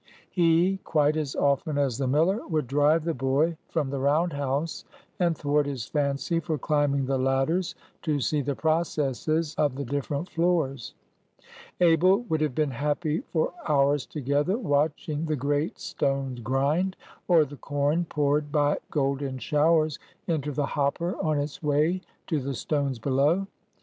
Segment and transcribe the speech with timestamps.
[0.31, 4.83] He, quite as often as the miller, would drive the boy from the round house,
[5.19, 10.27] and thwart his fancy for climbing the ladders to see the processes of the different
[10.31, 10.95] floors.
[11.81, 16.95] Abel would have been happy for hours together watching the great stones grind,
[17.27, 22.55] or the corn poured by golden showers into the hopper on its way to the
[22.55, 23.45] stones below.